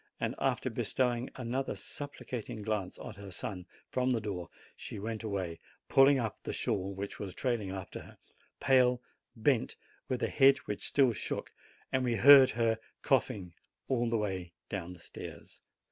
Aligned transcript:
And 0.19 0.33
after 0.39 0.71
bestowing 0.71 1.29
another 1.35 1.75
supplicating 1.75 2.63
glance 2.63 2.97
at 3.05 3.17
her 3.17 3.29
son 3.29 3.67
from 3.91 4.09
the 4.09 4.19
door, 4.19 4.49
she 4.75 4.97
went 4.97 5.21
away, 5.21 5.59
pulling 5.89 6.17
up 6.17 6.39
the 6.41 6.53
shawl 6.53 6.91
which 6.95 7.19
was 7.19 7.35
trailing 7.35 7.69
after 7.69 7.99
her, 7.99 8.17
pale, 8.59 8.99
bent, 9.35 9.75
with 10.09 10.23
a 10.23 10.27
head 10.27 10.57
which 10.65 10.87
still 10.87 11.13
shook, 11.13 11.53
and 11.91 12.03
we 12.03 12.15
heard 12.15 12.49
her 12.49 12.79
coughing 13.03 13.53
all 13.87 14.09
the 14.09 14.17
way 14.17 14.53
down 14.69 14.93
the 14.93 14.99
stairs. 14.99 15.61